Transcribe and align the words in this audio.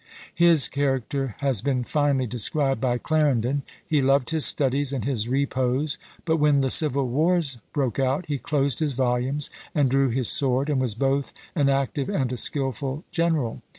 His 0.33 0.67
character 0.67 1.35
has 1.41 1.61
been 1.61 1.83
finely 1.83 2.25
described 2.25 2.81
by 2.81 2.97
Clarendon: 2.97 3.61
he 3.87 4.01
loved 4.01 4.31
his 4.31 4.47
studies 4.47 4.91
and 4.91 5.05
his 5.05 5.29
repose; 5.29 5.99
but 6.25 6.37
when 6.37 6.61
the 6.61 6.71
civil 6.71 7.07
wars 7.07 7.59
broke 7.71 7.99
out, 7.99 8.25
he 8.25 8.39
closed 8.39 8.79
his 8.79 8.93
volumes 8.93 9.51
and 9.75 9.91
drew 9.91 10.09
his 10.09 10.27
sword, 10.27 10.71
and 10.71 10.81
was 10.81 10.95
both 10.95 11.33
an 11.53 11.69
active 11.69 12.09
and 12.09 12.31
a 12.33 12.37
skilful 12.37 13.03
general. 13.11 13.61